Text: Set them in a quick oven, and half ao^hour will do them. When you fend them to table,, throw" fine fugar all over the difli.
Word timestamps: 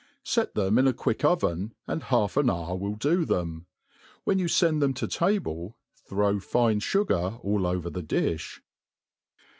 Set 0.23 0.55
them 0.55 0.79
in 0.79 0.87
a 0.87 0.93
quick 0.93 1.23
oven, 1.23 1.75
and 1.85 2.05
half 2.05 2.33
ao^hour 2.33 2.79
will 2.79 2.95
do 2.95 3.23
them. 3.23 3.67
When 4.23 4.39
you 4.39 4.47
fend 4.47 4.81
them 4.81 4.95
to 4.95 5.07
table,, 5.07 5.77
throw" 6.09 6.39
fine 6.39 6.79
fugar 6.79 7.39
all 7.45 7.67
over 7.67 7.87
the 7.91 8.01
difli. 8.01 8.61